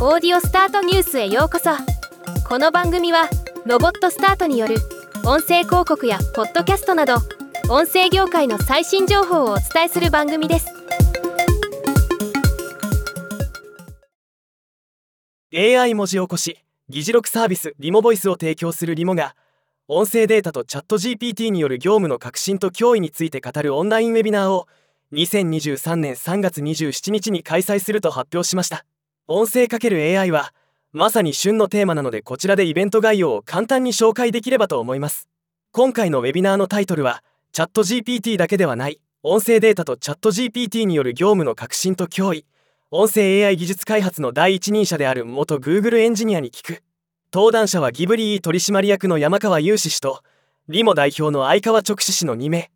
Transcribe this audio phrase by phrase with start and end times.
[0.00, 1.70] オーディオスタートニュースへようこそ。
[2.48, 3.28] この番組は
[3.66, 4.76] ロボットスタートによる
[5.24, 7.16] 音声広告やポッドキャストなど
[7.68, 10.68] 音声業界の最新情報をお伝えする番組です。
[15.52, 19.34] AI 文字起こし議事録サービスリモボイスを提供するリモが
[19.88, 24.68] 音声データとチャット GPT による業務の革新と脅威について語るオンラインウェビナーを
[25.12, 28.84] 2023年3月27日に開催すると発表しました。
[29.30, 30.54] 音声 ×AI は
[30.92, 35.28] まさに旬のテーマなのでこちらでイベント概要を簡単に紹介できればと思います。
[35.70, 42.46] 今回のウェビナーのタイトルはチャット GPT だけではない音声データとチャット GPT による業務の革新と脅威。
[42.90, 46.82] 音声 AI 技術開発の第一人者である元 Google エンジニアに聞く。
[47.30, 50.22] 登壇者はギブリー取締役の山川雄志氏と
[50.70, 52.70] リモ代表の相川直志氏の2名。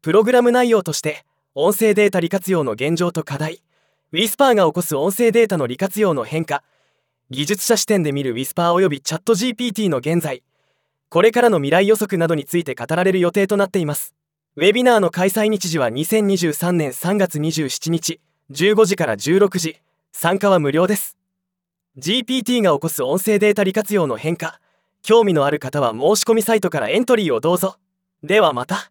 [0.00, 3.60] プログラム内容として音声データ利活用の現状と課題。
[4.10, 6.64] ウィスパーが起こす音声データの利活用の変化。
[7.28, 10.42] 技術者視点で見るウィスパーおよびチャット GPT の現在。
[11.10, 14.14] これからの未来予測などについて語られる予定となっています。
[14.56, 18.18] ウェビナーの開催日時は2023年3月27日。
[18.50, 19.76] 15時から16時。
[20.12, 21.18] 参加は無料です。
[21.98, 24.58] GPT が起こす音声データ利活用の変化。
[25.02, 27.76] 興味のある方は申し込みサイトからエントリーをどうぞ。
[28.22, 28.90] ではまた。